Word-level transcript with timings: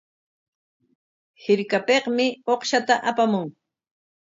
Hirkapikmi 1.43 2.27
uqshta 2.53 2.95
apamun. 3.09 3.47